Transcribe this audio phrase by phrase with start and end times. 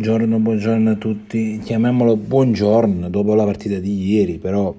[0.00, 1.60] buongiorno a tutti.
[1.62, 4.74] Chiamiamolo buongiorno dopo la partita di ieri, però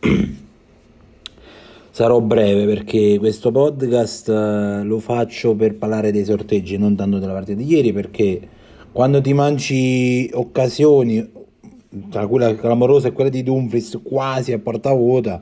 [1.90, 7.34] sarò breve perché questo podcast eh, lo faccio per parlare dei sorteggi, non tanto della
[7.34, 8.40] partita di ieri, perché
[8.90, 11.24] quando ti mangi occasioni,
[12.10, 15.40] tra quella clamorosa e quella di Dumfries quasi a porta vuota,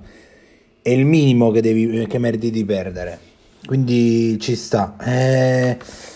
[0.82, 3.18] è il minimo che, devi, che meriti di perdere.
[3.64, 4.94] Quindi ci sta.
[5.02, 6.11] Eh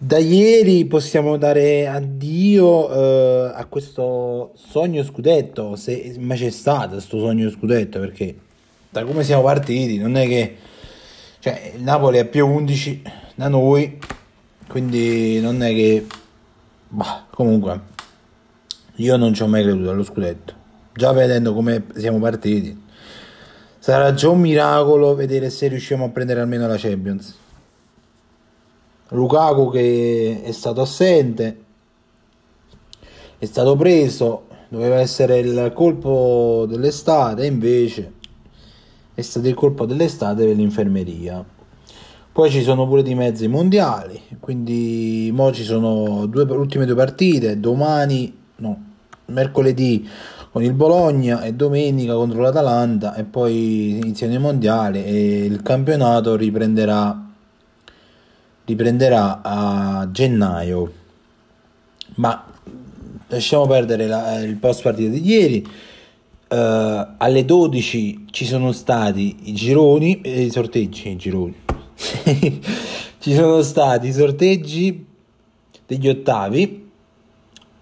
[0.00, 7.18] da ieri possiamo dare addio eh, a questo sogno scudetto, se mai c'è stato questo
[7.18, 8.36] sogno scudetto, perché
[8.90, 10.56] da come siamo partiti non è che...
[11.40, 13.02] Cioè, il Napoli è più 11
[13.34, 13.98] da noi,
[14.68, 16.06] quindi non è che...
[16.90, 17.80] Bah, comunque,
[18.96, 20.54] io non ci ho mai creduto allo scudetto.
[20.94, 22.84] Già vedendo come siamo partiti,
[23.80, 27.46] sarà già un miracolo vedere se riusciamo a prendere almeno la Champions.
[29.10, 31.64] Lukaku che è stato assente,
[33.38, 38.12] è stato preso, doveva essere il colpo dell'estate, invece
[39.14, 41.44] è stato il colpo dell'estate per l'infermeria.
[42.30, 47.58] Poi ci sono pure di mezzi mondiali, quindi mo ci sono due, ultime due partite,
[47.58, 48.84] domani, no,
[49.26, 50.08] mercoledì
[50.50, 56.36] con il Bologna e domenica contro l'Atalanta e poi iniziano i mondiali e il campionato
[56.36, 57.27] riprenderà
[58.68, 60.92] riprenderà a gennaio.
[62.16, 62.44] Ma
[63.28, 65.66] lasciamo perdere la, il post partita di ieri.
[66.50, 71.54] Uh, alle 12 ci sono stati i gironi, eh, i sorteggi, i gironi.
[73.18, 75.06] ci sono stati i sorteggi
[75.86, 76.86] degli ottavi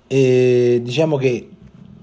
[0.06, 1.48] e diciamo che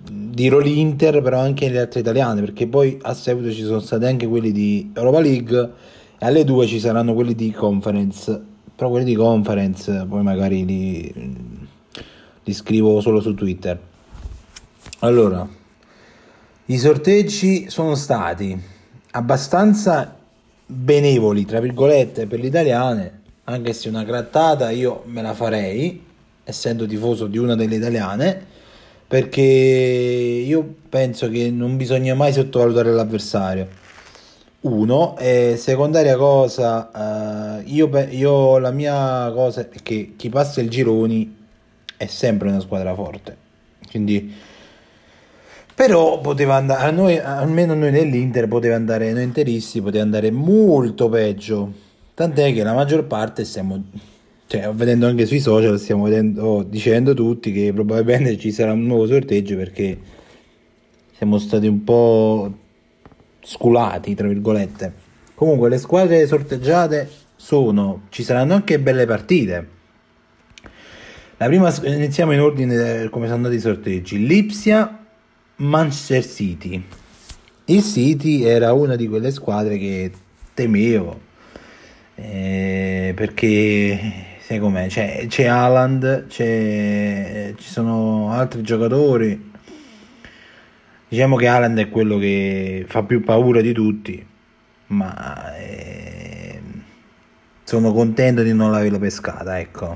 [0.09, 4.27] dirò l'Inter però anche le altre italiane perché poi a seguito ci sono stati anche
[4.27, 5.71] quelli di Europa League
[6.19, 8.51] e alle 2 ci saranno quelli di Conference
[8.83, 11.13] però quelli di conference poi magari li,
[12.43, 13.79] li scrivo solo su Twitter.
[14.99, 15.47] Allora,
[16.65, 18.59] i sorteggi sono stati
[19.11, 20.17] abbastanza
[20.65, 26.03] benevoli, tra virgolette, per le italiane, anche se una grattata io me la farei,
[26.43, 28.45] essendo tifoso di una delle italiane,
[29.07, 33.81] perché io penso che non bisogna mai sottovalutare l'avversario
[34.63, 40.69] uno, e secondaria cosa, eh, io, io, la mia cosa è che chi passa il
[40.69, 41.35] gironi
[41.97, 43.35] è sempre una squadra forte.
[43.89, 44.33] Quindi,
[45.75, 51.09] però poteva andare, a noi, almeno noi nell'Inter poteva andare, noi interisti poteva andare molto
[51.09, 51.71] peggio.
[52.13, 53.83] Tant'è che la maggior parte stiamo,
[54.47, 59.07] cioè, vedendo anche sui social, stiamo vedendo, dicendo tutti che probabilmente ci sarà un nuovo
[59.07, 59.99] sorteggio perché
[61.17, 62.53] siamo stati un po'
[63.43, 64.93] sculati, tra virgolette.
[65.35, 69.67] Comunque le squadre sorteggiate sono, ci saranno anche belle partite.
[71.37, 74.25] La prima, iniziamo in ordine come sono andati i sorteggi.
[74.25, 75.05] Lipsia,
[75.57, 76.83] Manchester City.
[77.65, 80.11] Il City era una di quelle squadre che
[80.53, 81.31] temevo
[82.15, 83.99] eh, perché
[84.39, 89.51] sai com'è, c'è, c'è Haaland, c'è, ci sono altri giocatori
[91.13, 94.25] Diciamo che Haaland è quello che fa più paura di tutti,
[94.87, 96.59] ma eh,
[97.63, 99.95] sono contento di non averla pescata, ecco.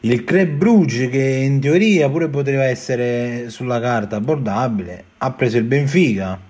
[0.00, 5.64] Il Club Bruges che in teoria pure poteva essere sulla carta abbordabile, ha preso il
[5.64, 6.40] Benfica.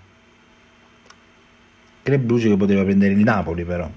[2.04, 3.90] Club Bruges che poteva prendere il Napoli però.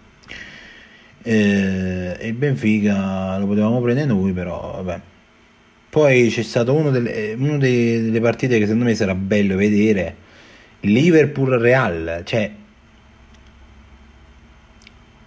[1.21, 5.10] Eh, il Benfica lo potevamo prendere noi però vabbè
[5.91, 10.15] poi c'è stato uno delle, una delle partite che secondo me sarà bello vedere,
[10.79, 12.49] Liverpool-Real, cioè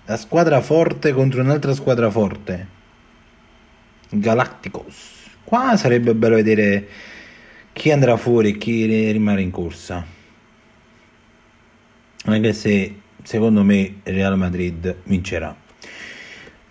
[0.06, 2.66] la squadra forte contro un'altra squadra forte,
[4.08, 5.12] Galacticos.
[5.44, 6.88] Qua sarebbe bello vedere
[7.74, 10.02] chi andrà fuori e chi rimane in corsa.
[12.24, 15.63] Anche se secondo me Real Madrid vincerà.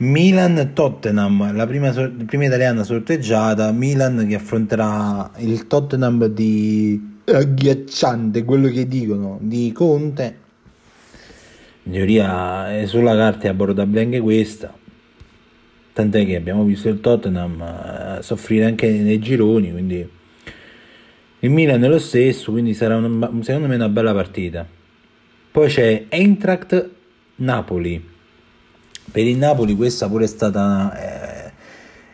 [0.03, 1.91] Milan-Tottenham, la prima,
[2.25, 10.38] prima italiana sorteggiata, Milan che affronterà il Tottenham di agghiacciante, quello che dicono, di Conte.
[11.83, 14.73] In teoria è sulla carta è abbordabile anche questa,
[15.94, 20.09] tant'è che abbiamo visto il Tottenham eh, soffrire anche nei gironi, quindi
[21.39, 24.67] il Milan è lo stesso, quindi sarà una, secondo me una bella partita.
[25.51, 26.89] Poi c'è Eintracht
[27.35, 28.11] Napoli
[29.11, 31.51] per il Napoli questa pure è stata eh,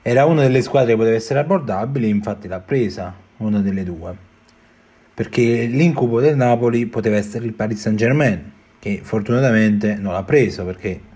[0.01, 4.15] era una delle squadre che poteva essere abbordabile infatti l'ha presa una delle due
[5.13, 10.63] perché l'incubo del Napoli poteva essere il Paris Saint Germain che fortunatamente non l'ha preso
[10.65, 11.07] perché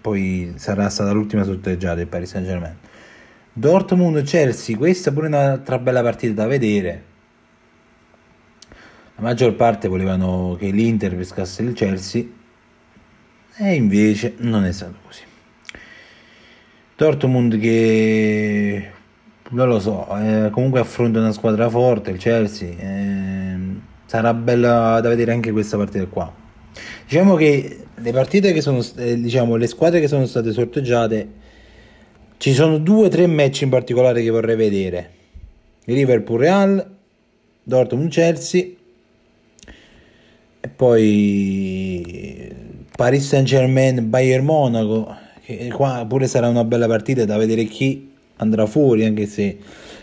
[0.00, 2.76] poi sarà stata l'ultima sorteggiata del Paris Saint Germain.
[3.52, 7.04] Dortmund-Chelsea, questa pure è un'altra bella partita da vedere.
[9.16, 12.24] La maggior parte volevano che l'Inter pescasse il Chelsea
[13.62, 15.22] e invece non è stato così.
[16.96, 18.90] Dortmund che
[19.50, 22.70] non lo so, eh, comunque affronta una squadra forte, il Chelsea.
[22.78, 23.56] Eh,
[24.06, 26.32] sarà bella da vedere anche questa partita qua.
[27.06, 31.28] Diciamo che le partite che sono, eh, diciamo, le squadre che sono state sorteggiate,
[32.38, 35.10] ci sono due o tre match in particolare che vorrei vedere.
[35.84, 36.96] Liverpool Real,
[37.62, 38.68] Dortmund Chelsea
[40.60, 42.59] e poi
[43.00, 48.10] Paris Saint Germain Bayern Monaco, che qua pure sarà una bella partita da vedere chi
[48.36, 49.56] andrà fuori, anche se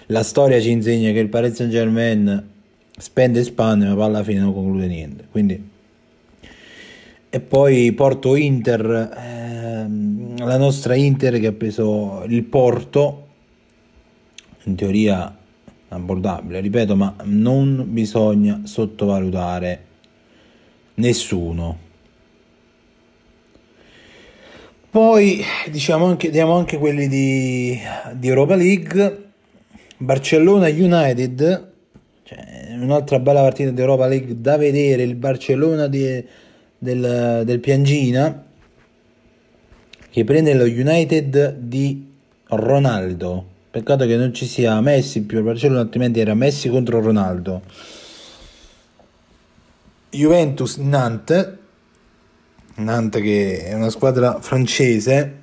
[0.07, 2.43] la storia ci insegna che il Paris Saint Germain
[2.97, 5.27] spende e spande, ma alla fine non conclude niente.
[5.29, 5.69] Quindi
[7.29, 13.27] e poi Porto Inter, ehm, la nostra Inter che ha preso il Porto,
[14.63, 15.37] in teoria
[15.89, 19.83] abbordabile, ripeto, ma non bisogna sottovalutare
[20.95, 21.85] nessuno.
[24.89, 27.79] Poi diciamo anche, diamo anche quelli di,
[28.13, 29.23] di Europa League,
[29.97, 31.71] Barcellona United,
[32.23, 36.23] cioè, un'altra bella partita di Europa League da vedere, il Barcellona di
[36.77, 38.43] del, del Piangina
[40.09, 42.05] che prende lo United di
[42.47, 43.55] Ronaldo.
[43.69, 47.61] Peccato che non ci sia Messi più al Barcellona, altrimenti era Messi contro Ronaldo.
[50.09, 51.55] Juventus Nantes,
[52.77, 55.35] Nantes che è una squadra francese.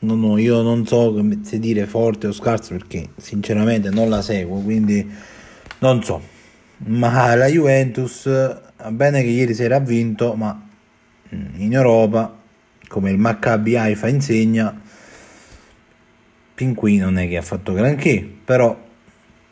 [0.00, 4.60] No, no, io non so se dire forte o scarso perché sinceramente non la seguo,
[4.60, 5.06] quindi
[5.80, 6.38] non so
[6.82, 8.28] ma la Juventus
[8.90, 10.58] bene che ieri sera ha vinto ma
[11.34, 12.38] mm, in Europa
[12.88, 14.80] come il Maccabi Haifa insegna
[16.54, 18.78] fin qui non è che ha fatto granché però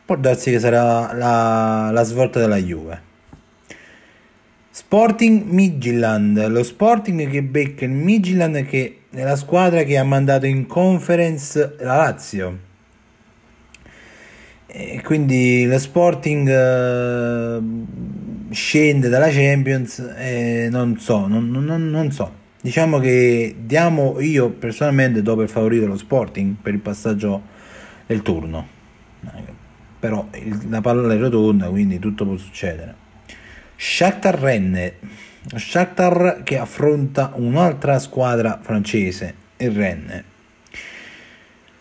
[0.05, 3.08] può darsi che sarà la, la svolta della Juve
[4.89, 10.47] Sporting Midland lo Sporting che becca il Midland che è la squadra che ha mandato
[10.47, 12.59] in conference la Lazio
[14.67, 22.33] e quindi lo Sporting uh, scende dalla Champions e non so, non, non, non, so.
[22.61, 27.43] Diciamo che diamo io personalmente do per favorito lo Sporting per il passaggio
[28.07, 28.67] del turno.
[29.99, 33.07] Però il, la palla è rotonda, quindi tutto può succedere.
[33.81, 34.95] Shakhtar Rennes,
[35.55, 40.25] Shakhtar che affronta un'altra squadra francese, il Rennes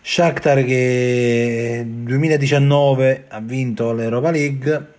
[0.00, 4.92] Shakhtar che nel 2019 ha vinto l'Europa League,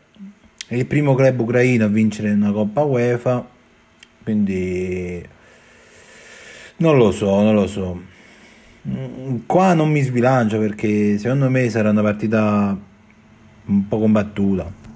[0.68, 3.48] è il primo club ucraino a vincere una Coppa UEFA,
[4.22, 5.25] quindi
[6.77, 8.00] non lo so, non lo so.
[8.88, 12.77] Mm, qua non mi sbilancio perché secondo me sarà una partita
[13.65, 14.88] un po' combattuta.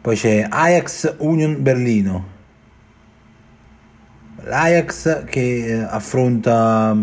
[0.00, 2.38] Poi c'è Ajax Union Berlino.
[4.44, 6.96] L'Ajax che affronta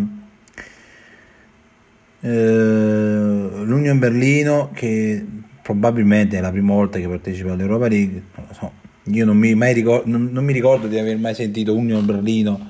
[2.21, 5.23] eh, l'Union Berlino che
[5.61, 8.71] probabilmente è la prima volta che partecipa all'Europa League non so.
[9.03, 12.67] io non mi, ricordo, non, non mi, ricordo, di aver mai sentito Union Berlino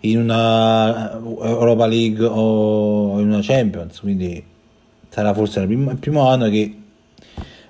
[0.00, 4.42] in una Europa League o in una Champions quindi
[5.08, 6.74] sarà forse il primo, il primo anno che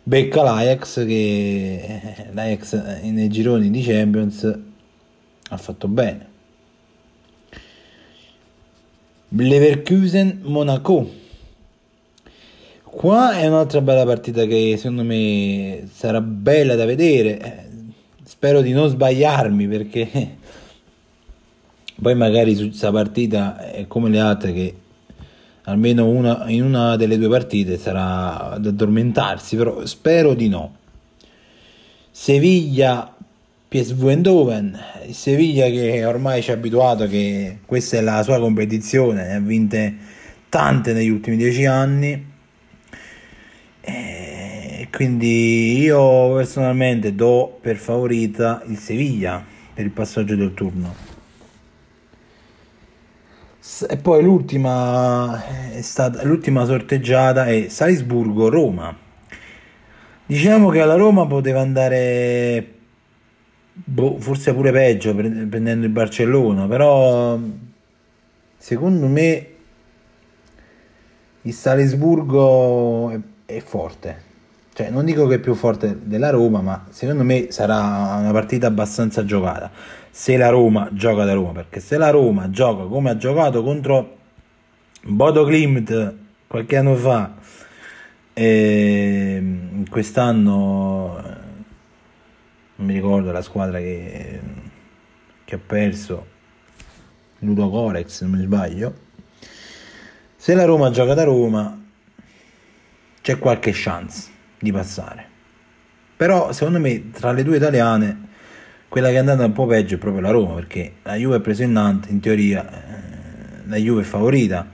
[0.09, 4.59] becca l'Ajax che l'Ajax nei gironi di Champions
[5.51, 6.27] ha fatto bene
[9.29, 11.27] Leverkusen Monaco
[12.91, 17.69] Qua è un'altra bella partita che secondo me sarà bella da vedere.
[18.25, 20.09] Spero di non sbagliarmi perché
[22.01, 24.75] poi magari su questa partita è come le altre che
[25.69, 30.77] almeno una, in una delle due partite sarà da addormentarsi, però spero di no.
[32.11, 33.15] Seviglia
[33.69, 34.79] PSV Eindhoven,
[35.11, 39.95] Seviglia che ormai ci ha abituato che questa è la sua competizione, ne ha vinte
[40.49, 42.27] tante negli ultimi dieci anni
[43.83, 49.45] e quindi io personalmente do per favorita il Seviglia
[49.75, 51.08] per il passaggio del turno.
[53.87, 58.97] E poi l'ultima è stata l'ultima sorteggiata è Salisburgo-Roma.
[60.27, 62.75] Diciamo che alla Roma poteva andare
[63.73, 67.39] boh, forse pure peggio prendendo il Barcellona, però
[68.57, 69.47] secondo me
[71.43, 74.27] il Salisburgo è, è forte
[74.79, 78.69] cioè, non dico che è più forte della Roma, ma secondo me sarà una partita
[78.69, 79.73] abbastanza giocata.
[80.19, 84.17] Se la Roma gioca da Roma, perché se la Roma gioca come ha giocato contro
[85.05, 86.15] Bodo Klimt
[86.49, 87.37] qualche anno fa,
[88.33, 89.43] e
[89.89, 91.23] quest'anno
[92.75, 94.41] non mi ricordo la squadra che,
[95.45, 96.27] che ha perso,
[97.39, 98.95] Ludo Corex, non mi sbaglio.
[100.35, 101.81] Se la Roma gioca da Roma,
[103.21, 105.27] c'è qualche chance di passare.
[106.17, 108.27] Però secondo me tra le due italiane
[108.89, 111.41] quella che è andata un po' peggio è proprio la Roma perché la Juve è
[111.41, 114.67] preso in Nantes, in teoria eh, la Juve è favorita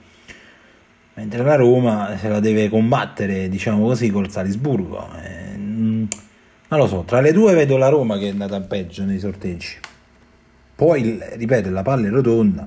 [1.15, 5.45] mentre la Roma se la deve combattere diciamo così col Salisburgo eh,
[6.75, 9.77] non lo so tra le due vedo la Roma che è andata peggio nei sorteggi.
[10.75, 12.67] Poi ripeto la palla è rotonda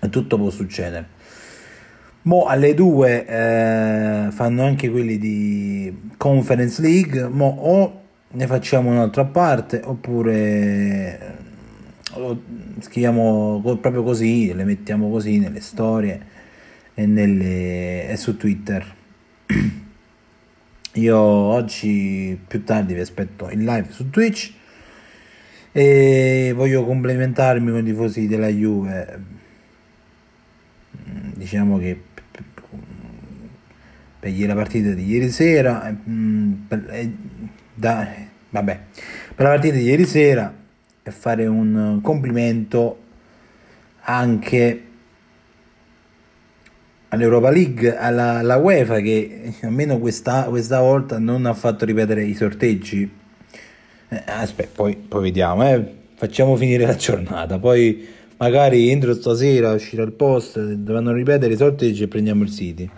[0.00, 1.16] e tutto può succedere.
[2.22, 9.24] Mo alle due eh, fanno anche quelli di Conference League, mo o ne facciamo un'altra
[9.24, 11.46] parte oppure
[12.80, 16.20] scriviamo proprio così, le mettiamo così nelle storie
[16.94, 18.94] e, nelle, e su Twitter.
[20.94, 24.52] Io oggi più tardi vi aspetto in live su Twitch
[25.72, 29.36] e voglio complementarmi con i tifosi della Juve.
[31.34, 32.00] Diciamo che
[34.20, 36.52] per la partita di ieri sera, mm,
[37.78, 38.08] da,
[38.50, 38.80] vabbè,
[39.34, 40.52] per la partita di ieri sera
[41.02, 42.98] e fare un complimento
[44.00, 44.82] anche
[47.10, 52.34] all'Europa League, alla, alla UEFA che almeno questa, questa, volta non ha fatto ripetere i
[52.34, 53.08] sorteggi.
[54.08, 55.84] Eh, aspetta, poi, poi vediamo, eh.
[56.16, 58.06] facciamo finire la giornata, poi
[58.38, 62.90] magari entro stasera uscirà il post, dovranno ripetere i sorteggi e prendiamo il City.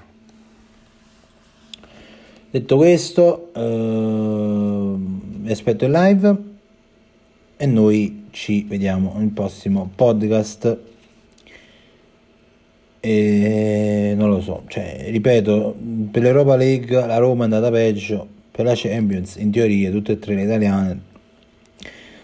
[2.51, 6.37] Detto questo, eh, aspetto in live
[7.57, 10.79] e noi ci vediamo nel prossimo podcast.
[12.99, 15.77] E non lo so, cioè, ripeto,
[16.11, 20.19] per l'Europa League la Roma è andata peggio, per la Champions in teoria tutte e
[20.19, 21.01] tre le italiane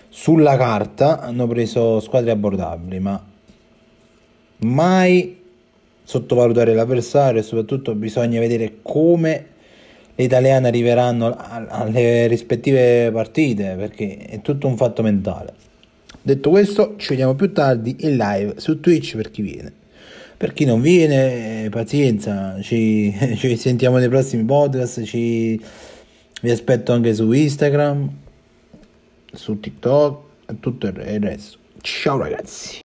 [0.09, 3.23] sulla carta hanno preso squadre abbordabili, ma
[4.59, 5.40] mai
[6.02, 9.54] sottovalutare l'avversario e soprattutto bisogna vedere come
[10.18, 15.52] le italiane arriveranno alle rispettive partite perché è tutto un fatto mentale.
[16.23, 19.73] Detto questo, ci vediamo più tardi in live su Twitch per chi viene.
[20.37, 25.61] Per chi non viene, pazienza, ci, ci sentiamo nei prossimi podcast, ci,
[26.42, 28.11] vi aspetto anche su Instagram,
[29.32, 31.58] su TikTok e tutto il resto.
[31.80, 32.85] Ciao ragazzi!